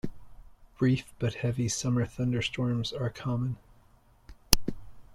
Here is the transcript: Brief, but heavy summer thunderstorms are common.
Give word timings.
Brief, 0.79 1.13
but 1.19 1.35
heavy 1.35 1.69
summer 1.69 2.07
thunderstorms 2.07 2.91
are 2.91 3.11
common. 3.11 3.57